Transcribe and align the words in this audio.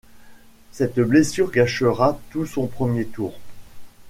Cette 0.71 0.99
blessure 0.99 1.51
gâchera 1.51 2.19
tout 2.31 2.47
son 2.47 2.65
premier 2.65 3.05
tour. 3.05 3.35